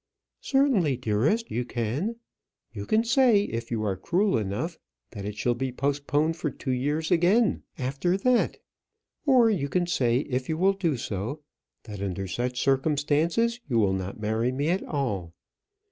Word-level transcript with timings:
"Certainly, 0.39 0.97
dearest, 0.97 1.51
you 1.51 1.63
can. 1.63 2.15
You 2.73 2.87
can 2.87 3.03
say, 3.03 3.43
if 3.43 3.69
you 3.69 3.83
are 3.83 3.95
cruel 3.95 4.35
enough, 4.39 4.79
that 5.11 5.25
it 5.25 5.35
shall 5.37 5.53
be 5.53 5.71
postponed 5.71 6.37
for 6.37 6.49
two 6.49 6.71
years 6.71 7.11
again, 7.11 7.61
after 7.77 8.17
that. 8.17 8.57
Or 9.27 9.51
you 9.51 9.69
can 9.69 9.85
say, 9.85 10.21
if 10.21 10.49
you 10.49 10.57
will 10.57 10.73
do 10.73 10.97
so, 10.97 11.43
that 11.83 12.01
under 12.01 12.27
such 12.27 12.59
circumstances 12.59 13.59
you 13.69 13.77
will 13.77 13.93
not 13.93 14.19
marry 14.19 14.51
me 14.51 14.69
at 14.69 14.81
all. 14.81 15.35